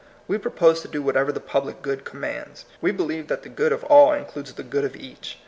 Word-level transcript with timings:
We 0.27 0.39
propose 0.39 0.81
to 0.81 0.87
do 0.87 1.03
whatever 1.03 1.31
the 1.31 1.39
public 1.39 1.83
good 1.83 2.05
commands. 2.05 2.65
We 2.81 2.91
believe 2.91 3.27
that 3.27 3.43
the 3.43 3.49
good 3.49 3.71
of 3.71 3.83
all 3.83 4.13
includes 4.13 4.51
the 4.51 4.63
good 4.63 4.83
of 4.83 4.95
each. 4.95 5.37